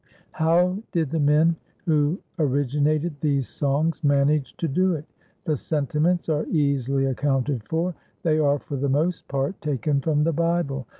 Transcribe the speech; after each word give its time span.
How 0.31 0.79
did 0.91 1.11
the 1.11 1.19
men 1.19 1.57
who 1.85 2.19
originated 2.39 3.13
these 3.21 3.47
songs 3.47 4.03
manage 4.03 4.57
to 4.57 4.67
do 4.67 4.95
it? 4.95 5.05
The 5.45 5.55
sentiments 5.55 6.27
are 6.27 6.47
easily 6.47 7.05
accounted 7.05 7.63
for; 7.69 7.93
they 8.23 8.39
are, 8.39 8.57
for 8.57 8.77
the 8.77 8.89
most 8.89 9.27
part, 9.27 9.61
taken 9.61 10.01
from 10.01 10.23
the 10.23 10.33
Bible. 10.33 10.87